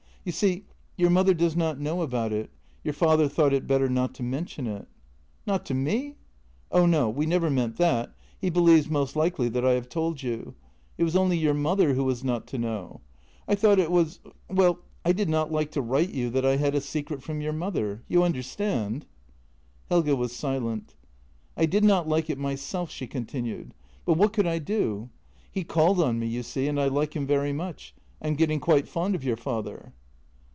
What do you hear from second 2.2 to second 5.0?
it; your father thought it better not to men tion it.""